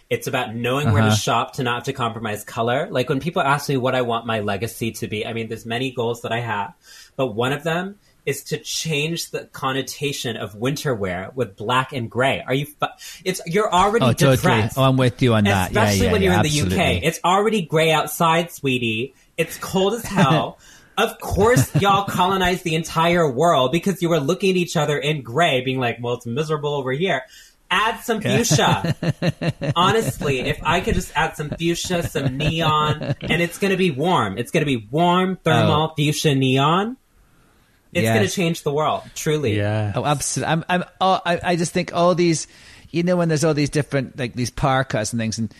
[0.09, 1.15] It's about knowing where to uh-huh.
[1.15, 2.87] shop to not have to compromise color.
[2.91, 5.65] Like when people ask me what I want my legacy to be, I mean, there's
[5.65, 6.73] many goals that I have,
[7.15, 12.09] but one of them is to change the connotation of winter wear with black and
[12.09, 12.43] gray.
[12.45, 12.65] Are you?
[12.65, 12.87] Fu-
[13.23, 14.35] it's you're already Oh, totally.
[14.37, 14.77] depressed.
[14.77, 15.69] Oh, I'm with you on that.
[15.71, 16.75] Especially yeah, when you're yeah, in the.
[16.75, 17.03] UK.
[17.03, 19.13] It's already gray outside, sweetie.
[19.37, 20.57] It's cold as hell.
[20.97, 25.21] of course, y'all colonized the entire world because you were looking at each other in
[25.21, 27.23] gray, being like, "Well, it's miserable over here."
[27.69, 28.95] Add some fuchsia.
[29.75, 33.91] Honestly, if I could just add some fuchsia, some neon, and it's going to be
[33.91, 34.37] warm.
[34.37, 35.93] It's going to be warm thermal oh.
[35.95, 36.97] fuchsia neon.
[37.95, 38.15] It's Yes.
[38.15, 39.55] going to change the world, truly.
[39.57, 39.93] Yeah.
[39.95, 40.51] Oh, absolutely.
[40.51, 42.45] I'm, I'm, oh, I, I just think all these,
[42.91, 45.51] you know, when there's all these different, like these parkas and things, and,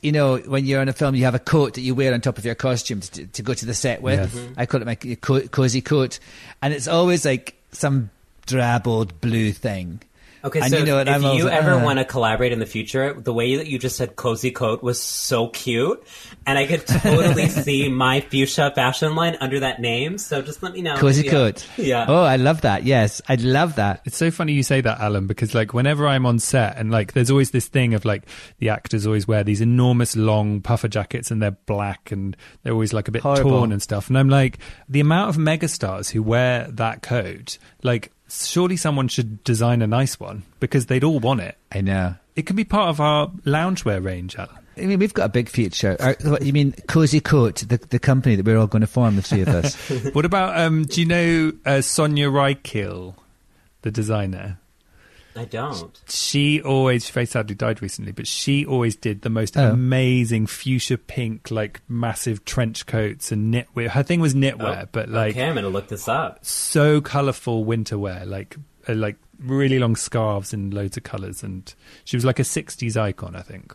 [0.00, 2.20] you know, when you're in a film, you have a coat that you wear on
[2.20, 4.34] top of your costume to, to go to the set with.
[4.34, 4.48] Yes.
[4.56, 6.20] I call it my co- cozy coat.
[6.62, 8.08] And it's always like some
[8.46, 10.00] drab old blue thing.
[10.42, 12.52] Okay, And so you know if, I'm if you like, ever "Ugh." want to collaborate
[12.52, 16.02] in the future, the way that you just said cozy coat was so cute,
[16.46, 20.16] and I could totally see my fuchsia fashion line under that name.
[20.18, 20.96] So just let me know.
[20.96, 21.30] Cozy Yeah.
[21.30, 21.66] coat.
[21.76, 22.06] Yeah.
[22.08, 22.84] Oh, I love that.
[22.84, 24.00] Yes, I love that.
[24.04, 27.12] It's so funny you say that, Alan, because like whenever I'm on set and like
[27.12, 28.24] there's always this thing of like
[28.58, 32.92] the actors always wear these enormous long puffer jackets and they're black and they're always
[32.92, 33.50] like a bit Horrible.
[33.50, 34.08] torn and stuff.
[34.08, 39.42] And I'm like, the amount of megastars who wear that coat, like surely someone should
[39.44, 41.56] design a nice one because they'd all want it.
[41.72, 42.14] I know.
[42.36, 44.56] It can be part of our loungewear range, Alan.
[44.76, 45.96] I mean, we've got a big future.
[46.00, 49.22] Or, you mean Cozy Coat, the, the company that we're all going to form, the
[49.22, 49.74] three of us?
[50.12, 53.14] what about um do you know uh, Sonia Rykiel,
[53.82, 54.58] the designer?
[55.36, 56.00] I don't.
[56.08, 59.70] she always she very sadly died recently but she always did the most Oh.
[59.70, 65.08] amazing fuchsia pink like massive trench coats and knitwear her thing was knitwear Oh, but
[65.08, 66.44] like okay, I'm gonna look this up.
[66.44, 68.56] so colorful winter wear like
[68.88, 72.96] uh, like really long scarves in loads of colors and she was like a 60s
[72.96, 73.74] icon i think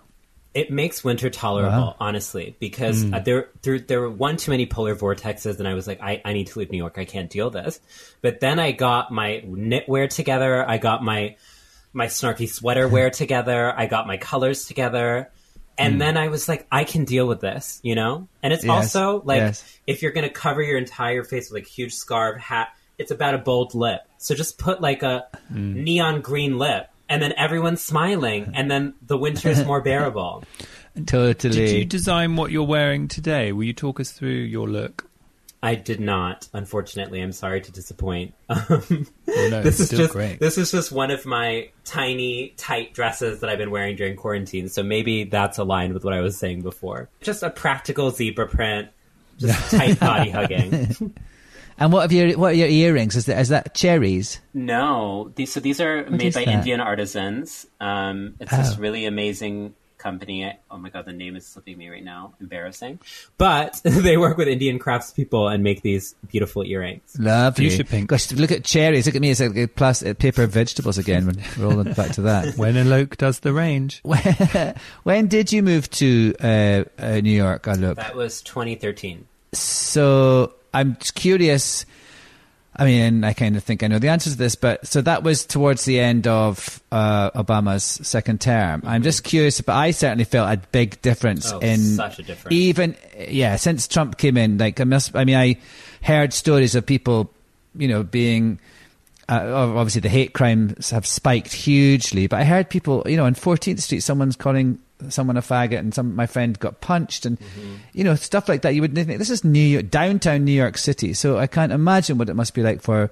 [0.55, 1.95] It makes winter tolerable, Wow.
[1.99, 3.13] honestly, because Hmm.
[3.13, 6.21] uh, there, there there were one too many polar vortexes, and I was like, I,
[6.25, 6.97] I need to leave New York.
[6.97, 7.79] I can't deal this.
[8.21, 10.67] But then I got my knitwear together.
[10.67, 11.35] I got my
[11.91, 13.71] my snarky sweater wear together.
[13.77, 15.29] I got my colors together.
[15.77, 18.29] And then I was like, I can deal with this, you know?
[18.41, 18.63] And it's.
[18.63, 19.77] Yes, also like, yes.
[19.85, 23.33] if you're going to cover your entire face with like huge scarf, hat, it's about
[23.33, 23.99] a bold lip.
[24.17, 25.83] So just put like a Hmm.
[25.83, 26.87] neon green lip.
[27.07, 30.43] And then everyone's smiling, and then the winter is more bearable.
[31.05, 31.53] totally.
[31.53, 35.05] did you design what you're wearing today will you talk us through your look
[35.63, 37.21] I did not, unfortunately.
[37.21, 38.35] I'm sorry to disappoint.
[38.49, 41.69] Um, Oh, no, this it's is still just great this is just one of my
[41.83, 44.69] tiny, tight dresses that I've been wearing during quarantine.
[44.69, 47.09] So maybe that's aligned with what I was saying before.
[47.21, 48.89] Just a practical zebra print,
[49.37, 51.13] just tight body hugging.
[51.77, 53.15] And what have your what are your earrings?
[53.15, 54.39] Is that is that cherries?
[54.53, 56.53] No, these so these are made by that?
[56.53, 57.67] Indian artisans.
[57.81, 58.81] Um, it's this Oh.
[58.81, 60.45] really amazing company.
[60.45, 62.33] I, oh my god, the name is slipping me right now.
[62.39, 62.99] Embarrassing,
[63.37, 67.15] but they work with Indian craftspeople and make these beautiful earrings.
[67.19, 67.69] Lovely.
[67.69, 68.07] Fuchsia pink.
[68.09, 69.05] Gosh, look at cherries.
[69.07, 69.31] Look at me.
[69.31, 71.25] It's like a plastic paper vegetables again.
[71.57, 72.55] We're rolling back to that.
[72.55, 74.01] when Alok does the range
[75.03, 77.67] when did you move to uh, uh, New York?
[77.67, 77.97] I look.
[77.97, 79.27] That was 2013.
[79.53, 81.85] So I'm curious.
[82.77, 85.23] I mean, I kind of think I know the answer to this, but so that
[85.23, 88.81] was towards the end of uh, Obama's second term.
[88.85, 92.53] I'm just curious, but I certainly felt a big difference Oh, in such a difference.
[92.53, 94.57] even yeah since Trump came in.
[94.57, 95.57] Like I must, I mean, I
[96.01, 97.31] heard stories of people,
[97.75, 98.59] you know, being.
[99.27, 103.33] Uh, obviously, the hate crimes have spiked hugely, but I heard people, you know, on
[103.33, 104.77] 14th Street, someone's calling
[105.09, 107.37] someone a faggot, and some my friend got punched, and
[107.93, 108.75] you know, stuff like that.
[108.75, 112.17] You would think this is New York, downtown New York City, so I can't imagine
[112.17, 113.11] what it must be like for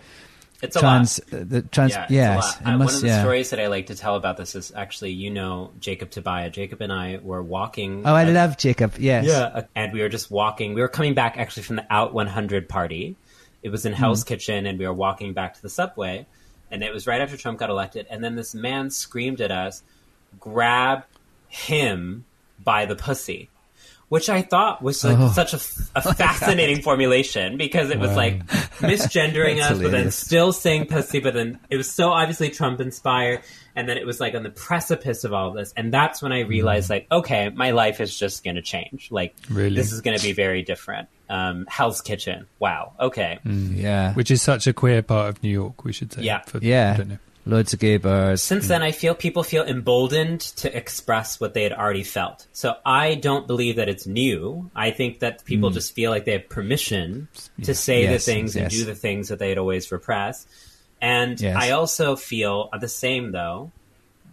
[0.61, 1.41] It's a trans, lot.
[1.41, 1.91] uh, the trans.
[1.91, 3.21] Yeah, yes, it must- one of the yeah.
[3.21, 6.51] stories that I like to tell about this is actually, you know, Jacob Tobia.
[6.51, 8.03] Jacob and I were walking.
[8.05, 8.93] Oh, I uh, love Jacob.
[8.97, 9.25] Yes.
[9.25, 10.73] Yeah, uh, and we were just walking.
[10.73, 13.15] We were coming back actually from the Out 100 party.
[13.61, 13.93] It was in.
[13.93, 16.25] Hell's Kitchen, and we were walking back to the subway.
[16.71, 18.07] And it was right after Trump got elected.
[18.09, 19.83] And then this man screamed at us,
[20.39, 21.03] "Grab
[21.53, 22.25] him
[22.63, 23.49] by the pussy,"
[24.09, 25.29] which I thought was like Oh.
[25.31, 25.59] such a,
[25.95, 28.45] a fascinating formulation because it was like
[28.79, 31.19] misgendering That's us, but then still saying pussy.
[31.19, 33.41] But then it was so obviously Trump inspired.
[33.75, 35.73] And then it was like on the precipice of all this.
[35.75, 39.07] And that's when I realized, like, okay, my life is just going to change.
[39.09, 39.75] Like, Really?
[39.75, 41.07] this is going to be very different.
[41.27, 42.45] Um, Hell's Kitchen.
[42.59, 42.93] Wow.
[42.99, 43.39] Okay.
[43.43, 44.13] Yeah.
[44.13, 46.41] which is such a queer part of New York we should say Yeah.
[46.41, 47.03] for, yeah.
[47.45, 47.57] I don't know.
[47.57, 48.41] Loads of gay bars.
[48.41, 52.47] Since then, I feel people feel emboldened to express what they had already felt.
[52.53, 54.69] So I don't believe that it's new.
[54.75, 55.73] I think that people hmm.
[55.73, 57.27] just feel like they have permission
[57.63, 58.03] to say.
[58.03, 60.47] Yes, the things and do the things that they had always repressed.
[61.01, 61.57] And Yes.
[61.57, 63.71] I also feel the same, though,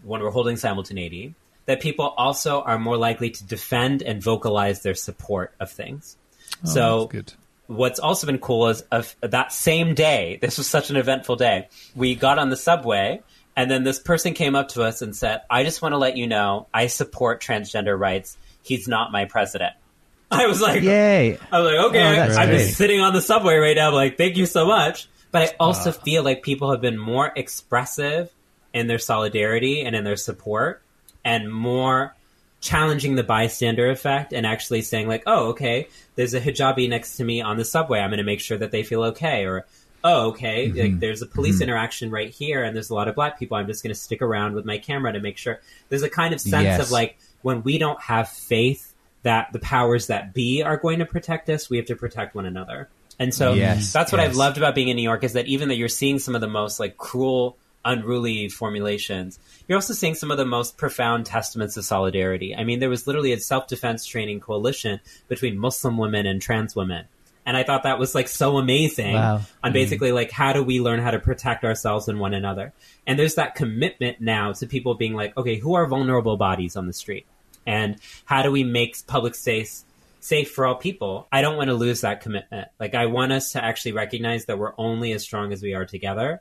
[0.03, 1.35] when we're holding simultaneity,
[1.66, 6.16] that people also are more likely to defend and vocalize their support of things.
[6.64, 7.35] Oh, so that's good
[7.70, 11.68] what's also been cool is of that same day, this was such an eventful day.
[11.94, 13.22] We got on the subway
[13.56, 16.16] and then this person came up to us and said, I just want to let
[16.16, 18.37] you know I support transgender rights.
[18.62, 19.72] He's not my president.
[20.30, 21.38] I was like, Yay.
[21.50, 22.59] I was like, okay, Oh, I'm great.
[22.59, 23.88] just sitting on the subway right now.
[23.88, 25.09] I'm like, thank you so much.
[25.33, 25.92] But I also Ah.
[26.04, 28.30] feel like people have been more expressive
[28.72, 30.83] in their solidarity and in their support
[31.24, 32.14] and more
[32.61, 37.25] challenging the bystander effect and actually saying like, oh, okay, there's a hijabi next to
[37.25, 38.01] me on the subway.
[38.01, 39.44] I'm going to make sure that they feel okay.
[39.46, 39.66] Or,
[40.05, 40.79] oh, okay, Mm-hmm.
[40.79, 43.57] like there's a police interaction right here and there's a lot of black people.
[43.57, 45.61] I'm just going to stick around with my camera to make sure.
[45.88, 46.81] There's a kind of sense Yes.
[46.81, 48.92] of like when we don't have faith
[49.23, 52.46] that the powers that be are going to protect us, we have to protect one
[52.46, 52.88] another.
[53.18, 54.31] And so Yes, that's what yes.
[54.31, 56.40] I've loved about being in New York is that even though you're seeing some of
[56.40, 61.77] the most like cruel, unruly formulations, you're also seeing some of the most profound testaments
[61.77, 62.55] of solidarity.
[62.55, 67.07] I mean, there was literally a self-defense training coalition between Muslim women and trans women.
[67.47, 69.35] And I thought that was like so amazing Wow.
[69.35, 69.73] on mm-hmm.
[69.73, 72.73] basically like how do we learn how to protect ourselves and one another.
[73.07, 76.87] And there's that commitment now to people being like, okay, who are vulnerable bodies on
[76.87, 77.27] the street?
[77.66, 79.85] And how do we make public space
[80.21, 81.27] safe for all people?
[81.33, 82.69] I don't want to lose that commitment.
[82.79, 85.87] Like I want us to actually recognize that we're only as strong as we are
[85.87, 86.40] together.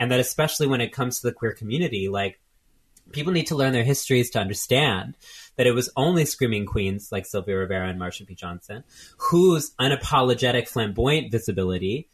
[0.00, 2.40] And that especially when it comes to the queer community, like
[3.12, 5.16] people need to learn their histories to understand
[5.56, 8.34] that it was only screaming queens like Sylvia Rivera and Marsha P.
[8.34, 8.84] Johnson
[9.16, 12.08] whose unapologetic flamboyant visibility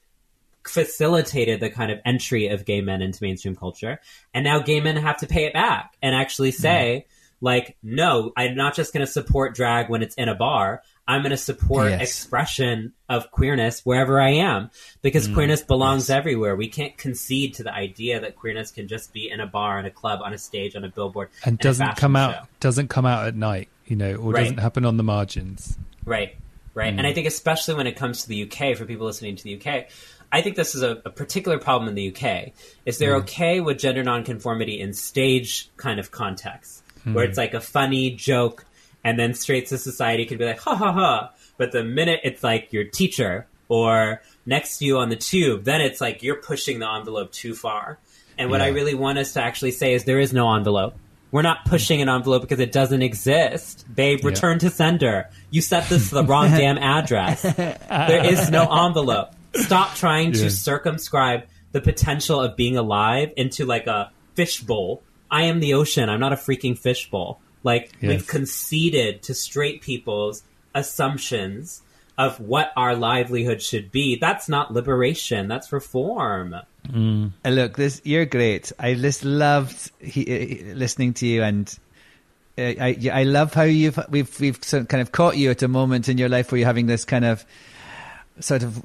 [0.66, 4.01] facilitated the kind of entry of gay men into mainstream culture.
[4.33, 7.44] And now gay men have to pay it back and actually say, mm-hmm.
[7.44, 10.83] like, no, I'm not just going to support drag when it's in a bar.
[11.07, 12.01] I'm going to support Yes.
[12.01, 14.71] expression of queerness wherever I am
[15.03, 16.57] because mm, queerness belongs everywhere.
[16.57, 19.85] We can't concede to the idea that queerness can just be in a bar, in
[19.85, 22.43] a club, on a stage, on a billboard, and doesn't come out show.
[22.61, 24.43] doesn't come out at night, you know, or Right.
[24.45, 25.77] doesn't happen on the margins.
[26.07, 26.37] Right,
[26.73, 26.93] right.
[26.93, 27.14] And I mm.
[27.14, 29.88] think especially when it comes to the UK, for people listening to the UK,
[30.33, 32.53] I think this is a, a particular problem in the UK.
[32.87, 33.23] Is they're mm.
[33.23, 38.64] okay with gender nonconformity in stage kind of contexts, where it's like a funny joke,
[39.05, 41.33] and then straight to society could be like ha ha ha.
[41.57, 45.81] But the minute it's like your teacher or next to you on the tube, then
[45.81, 47.99] it's like you're pushing the envelope too far.
[48.37, 50.97] And what I really want us to actually say is there is no envelope.
[51.31, 53.85] We're not pushing an envelope because it doesn't exist.
[53.93, 55.29] Babe, return to sender.
[55.51, 57.43] You set this to the wrong damn address.
[57.43, 59.31] There is no envelope.
[59.55, 65.03] Stop trying to circumscribe the potential of being alive into like a fishbowl.
[65.31, 66.09] I am the ocean.
[66.09, 67.40] I'm not a freaking fishbowl.
[67.64, 68.09] Like Yes.
[68.09, 70.42] we've conceded to straight people's
[70.74, 71.83] assumptions
[72.16, 74.16] of what our livelihood should be.
[74.20, 75.48] That's not liberation.
[75.48, 76.55] That's reform.
[76.55, 78.70] Uh, Look, this you're great.
[78.79, 80.22] I just loved he,
[80.70, 81.66] uh, listening to you, and
[82.59, 86.09] uh, I I love how you've we've we've kind of caught you at a moment
[86.09, 87.44] in your life where you're having this kind of
[88.40, 88.85] sort of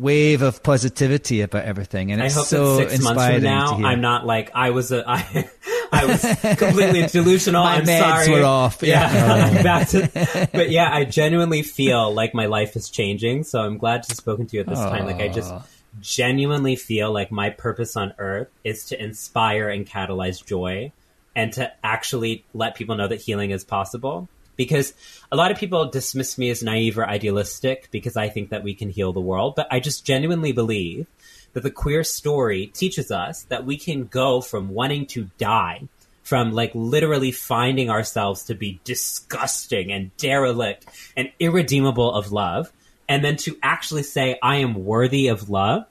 [0.00, 3.74] wave of positivity about everything, and I hope so that six months from now.
[3.74, 5.50] I'm not like I was a I,
[5.92, 6.22] I was
[6.58, 7.64] completely delusional.
[7.64, 8.30] My I'm meds sorry.
[8.40, 10.48] were off, Yeah, back to.
[10.52, 13.44] But yeah, I genuinely feel like my life is changing.
[13.44, 15.04] So I'm glad to have spoken to you at this time.
[15.04, 15.52] Like I just
[16.00, 20.92] genuinely feel like my purpose on Earth is to inspire and catalyze joy,
[21.36, 24.28] and to actually let people know that healing is possible.
[24.56, 24.92] Because
[25.30, 28.74] a lot of people dismiss me as naive or idealistic because I think that we
[28.74, 31.06] can heal the world, but I just genuinely believe
[31.52, 35.82] that the queer story teaches us that we can go from wanting to die,
[36.22, 40.86] from like literally finding ourselves to be disgusting and derelict
[41.16, 42.72] and irredeemable of love,
[43.08, 45.86] and then to actually say, I am worthy of love.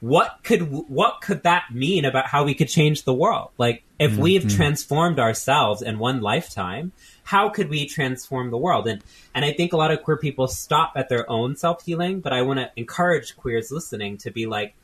[0.00, 3.50] What could what could that mean about how we could change the world?
[3.56, 4.56] Like if we've mm-hmm.
[4.56, 6.92] transformed ourselves in one lifetime,
[7.24, 8.86] how could we transform the world?
[8.86, 9.02] And
[9.34, 12.32] and I think a lot of queer people stop at their own self healing, but
[12.32, 14.74] I want to encourage queers listening to be like,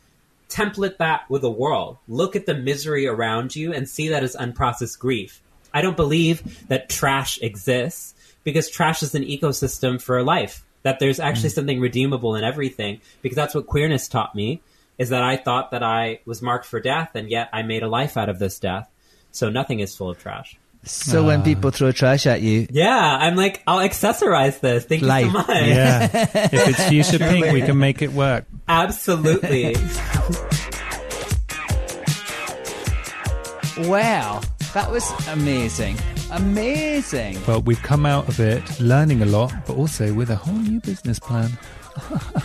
[0.48, 1.98] template that with the world.
[2.09, 5.40] Look at the misery around you and see that as unprocessed grief.
[5.72, 10.64] I don't believe that trash exists because trash is an ecosystem for life.
[10.83, 11.55] That there's actually mm.
[11.55, 14.62] something redeemable in everything because that's what queerness taught me
[14.98, 17.88] is that I thought that I was marked for death and yet I made a
[17.88, 18.90] life out of this death.
[19.31, 20.59] So nothing is full of trash.
[20.82, 24.86] So when people throw trash at you, Yeah, I'm like, I'll accessorize this.
[24.86, 25.26] Thank Life.
[25.26, 25.48] you so much.
[25.66, 28.46] Yeah, if it's fuchsia pink, we can make it work.
[28.66, 29.74] Absolutely.
[33.78, 34.40] wow,
[34.74, 35.96] that was amazing,
[36.32, 37.38] amazing.
[37.46, 40.80] Well, we've come out of it learning a lot, but also with a whole new
[40.80, 41.50] business plan.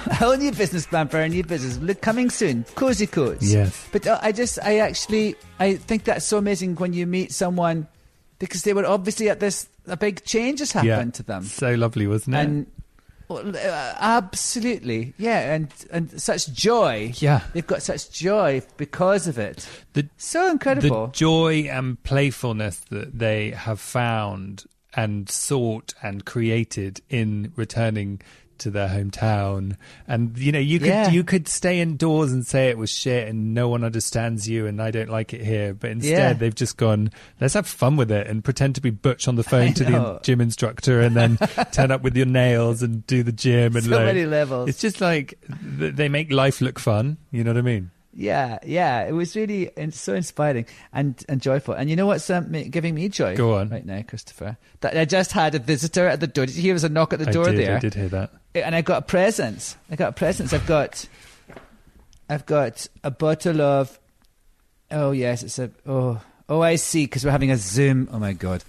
[0.07, 1.78] A whole new business plan for our new business.
[1.78, 2.66] Look, coming soon.
[2.76, 3.53] Cozy Coats.
[3.53, 3.88] Yes.
[3.91, 7.88] But uh, I just, I actually, I think that's so amazing when you meet someone
[8.40, 11.44] because they were obviously at this, a big change has happened yeah, to them.
[11.44, 12.40] So lovely, wasn't it?
[12.40, 12.68] And
[13.28, 17.14] Well, uh, absolutely, yeah, and and such joy.
[17.16, 17.42] Yeah.
[17.54, 19.68] they've got such joy because of it.
[19.94, 21.08] The So incredible.
[21.08, 28.22] the joy and playfulness that they have found and sought and created in returning
[28.60, 29.76] to their hometown
[30.08, 31.10] and you know you could Yeah.
[31.10, 34.82] you could stay indoors and say it was shit and no one understands you and
[34.82, 36.34] I don't like it here but instead Yeah.
[36.34, 39.43] they've just gone let's have fun with it and pretend to be butch on the
[39.43, 41.38] phone I to the gym instructor and then
[41.72, 44.70] turn up with your nails and do the gym and So like, many levels.
[44.70, 49.03] it's just like they make life look fun you know what I mean Yeah, yeah,
[49.05, 51.74] it was really in- so inspiring and, and joyful.
[51.74, 53.36] And you know what's um, giving me joy?
[53.36, 53.70] Go on.
[53.70, 54.57] right now, Christopher.
[54.80, 56.45] That I just had a visitor at the door.
[56.45, 56.70] Did you hear?
[56.70, 58.32] There was a knock at the I door did there, I did hear that
[58.63, 59.76] and I got a present.
[59.91, 60.53] I got a presents.
[60.53, 61.07] I've got,
[62.30, 63.99] I've got a bottle of.
[64.91, 68.07] Oh yes, it's a oh oh I see because we're having a Zoom.
[68.11, 68.63] Oh my god,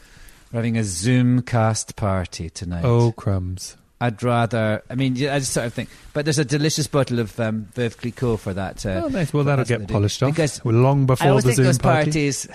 [0.50, 2.84] we're having a Zoom cast party tonight.
[2.84, 4.82] oh crumbs I'd rather.
[4.90, 5.88] I mean, I just sort of think.
[6.12, 8.84] But there's a delicious bottle of um, Veuve Clicquot for that.
[8.84, 9.32] Uh, Oh, nice.
[9.32, 10.32] Well, that'll get polished off.
[10.32, 12.04] Because long I before always the think Zoom those party.
[12.10, 12.48] parties.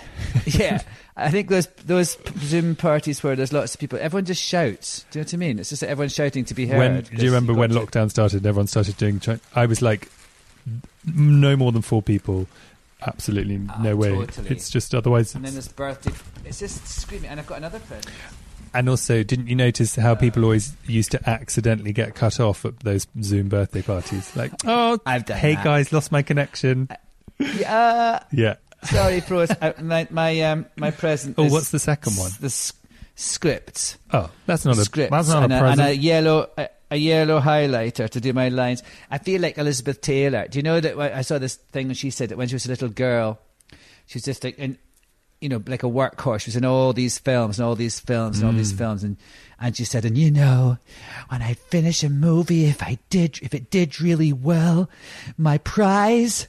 [0.45, 0.81] yeah,
[1.17, 5.05] I think those those Zoom parties where there's lots of people, everyone just shouts.
[5.09, 5.57] Do you know what I mean?
[5.59, 6.77] It's just that everyone's shouting to be heard.
[6.77, 8.37] When do you remember when to- lockdown started?
[8.37, 9.19] and Everyone started doing.
[9.55, 10.09] I was like,
[11.05, 12.47] no more than four people.
[13.07, 14.13] Absolutely Ah, no way.
[14.13, 14.51] totally.
[14.51, 15.33] It's just otherwise.
[15.33, 16.11] And then this birthday.
[16.45, 18.05] It's just screaming, and I've got another present.
[18.74, 22.80] And also, didn't you notice how people always used to accidentally get cut off at
[22.82, 24.36] those Zoom birthday parties?
[24.36, 25.63] Like, oh, I've done hey that.
[25.63, 26.88] guys, lost my connection.
[27.39, 28.55] Yeah, Yeah.
[28.84, 29.51] sorry, Pros.
[29.51, 31.36] uh, my my um my present.
[31.38, 32.32] Oh, what's the second one?
[32.39, 32.74] The s-
[33.15, 33.97] scripts.
[34.11, 34.82] Oh, that's not a.
[34.84, 35.80] scripts That's not and, a a, present.
[35.82, 38.84] and a yellow a, a yellow highlighter to do my lines.
[39.09, 40.47] I feel like Elizabeth Taylor.
[40.47, 42.65] Do you know that I saw this thing and she said that when she was
[42.65, 43.39] a little girl,
[44.07, 44.78] she was just like in,
[45.41, 46.41] you know, like a workhorse.
[46.41, 48.57] She was in all these films and all these films and all Mm.
[48.57, 49.17] these films and
[49.59, 50.77] and she said, and you know,
[51.29, 54.89] when I finish a movie, if I did, if it did really well,
[55.37, 56.47] my prize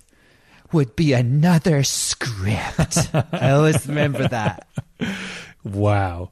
[0.73, 3.11] would be another script.
[3.33, 4.67] I always remember that.
[5.63, 6.31] wow.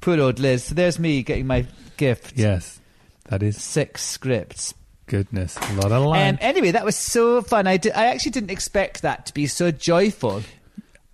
[0.00, 0.64] Poor old Liz.
[0.64, 2.32] So there's me getting my gift.
[2.36, 2.80] Yes,
[3.28, 4.74] that is Six scripts.
[5.06, 5.56] goodness.
[5.58, 6.38] A lot of Um, lines.
[6.40, 7.66] anyway, that was so fun.
[7.66, 10.42] I, did, I actually didn't expect that to be so joyful.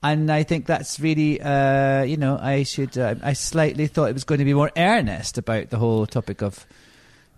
[0.03, 2.96] And I think that's really, uh, you know, I should.
[2.96, 6.40] Uh, I slightly thought it was going to be more earnest about the whole topic
[6.42, 6.64] of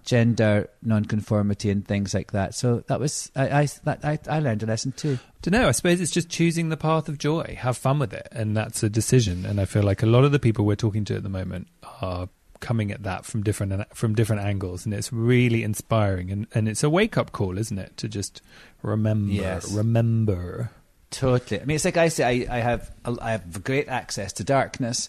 [0.05, 2.55] gender nonconformity and things like that.
[2.55, 5.19] So that was, I, I, that, I, I learned a lesson too.
[5.43, 5.69] don't know.
[5.69, 7.57] I suppose it's just choosing the path of joy.
[7.61, 9.45] Have fun with it, and that's a decision.
[9.47, 11.69] And I feel like a lot of the people we're talking to at the moment
[12.03, 12.29] are
[12.61, 16.31] coming at that from different from different angles, and it's really inspiring.
[16.31, 17.97] And and it's a wake up call, isn't it?
[17.99, 18.43] To just
[18.83, 19.73] remember, Yes.
[19.73, 20.71] remember.
[21.11, 21.61] Totally.
[21.61, 24.45] I mean, it's like I say, I, I have, a- I have great access to
[24.45, 25.09] darkness,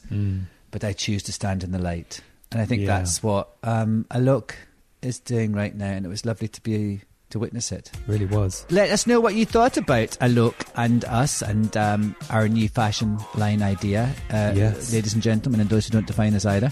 [0.72, 2.22] but I choose to stand in the light.
[2.52, 2.88] And I think Yeah.
[2.98, 4.52] that's what um, Alok
[5.02, 7.90] is doing right now, and it was lovely to be to witness it.
[8.08, 8.66] Really was.
[8.70, 13.20] Let us know what you thought about Alok and us and um, our new fashion
[13.36, 14.92] line idea, uh, Yes.
[14.92, 16.72] ladies and gentlemen, and those who don't define us either.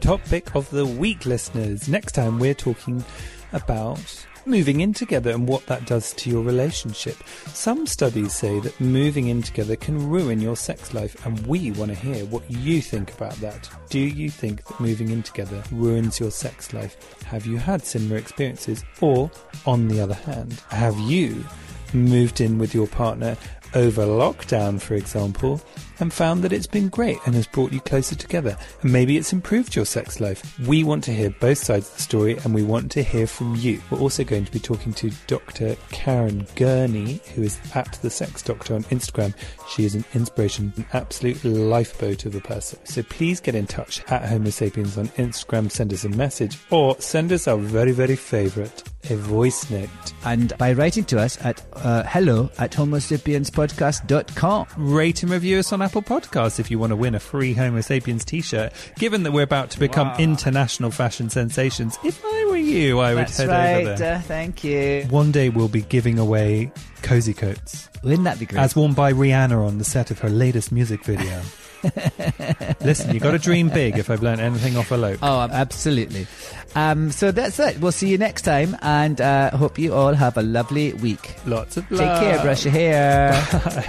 [0.00, 1.88] Topic of the week, listeners.
[1.88, 3.04] Next time we're talking
[3.52, 7.16] about moving in together and what that does to your relationship.
[7.46, 11.92] Some studies say that moving in together can ruin your sex life, and we want
[11.92, 13.70] to hear what you think about that.
[13.88, 17.22] Do you think that moving in together ruins your sex life?
[17.22, 18.84] Have you had similar experiences?
[19.00, 19.30] Or,
[19.66, 21.44] on the other hand, have you
[21.92, 23.36] moved in with your partner
[23.74, 25.60] over lockdown, for example,
[26.00, 29.32] and found that it's been great and has brought you closer together, and maybe it's
[29.32, 30.58] improved your sex life.
[30.60, 33.54] We want to hear both sides of the story and we want to hear from
[33.56, 33.80] you.
[33.90, 35.76] We're also going to be talking to Dr.
[35.90, 39.34] Karen Gurney, who is at the Sex Doctor on Instagram.
[39.68, 42.78] She is an inspiration, an absolute lifeboat of a person.
[42.84, 46.98] So please get in touch at Homo Sapiens on Instagram, send us a message, or
[47.00, 49.88] send us our very, very favourite, a voice note.
[50.24, 54.66] And by writing to us at uh, hello at homosapienspodcast.com.
[54.76, 57.80] Rate and review us on Apple Podcasts if you want to win a free Homo
[57.80, 58.72] sapiens t shirt.
[58.98, 63.22] Given that we're about to become international fashion sensations, if I were you, I would
[63.24, 63.86] That's head right.
[63.86, 64.16] over there.
[64.16, 65.04] Uh, thank you.
[65.08, 66.70] One day we'll be giving away
[67.02, 68.60] cozy coats, Wouldn't that be great?
[68.60, 71.40] as worn by Rihanna on the set of her latest music video.
[72.82, 73.96] Listen, you've got to dream big.
[73.96, 75.18] If I've learned anything off Alok.
[75.22, 76.26] Oh, absolutely.
[76.74, 77.80] Um, so that's it.
[77.80, 81.34] We'll see you next time, and uh, hope you all have a lovely week.
[81.46, 82.00] Lots of love.
[82.00, 82.42] Take care.
[82.42, 83.32] Brush your hair.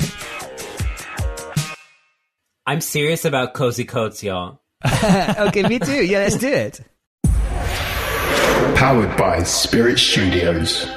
[2.65, 4.61] I'm serious about cozy coats, y'all.
[4.85, 6.05] okay, me too.
[6.05, 6.81] Yeah, let's do it.
[8.75, 10.87] Powered by Spirit Studios.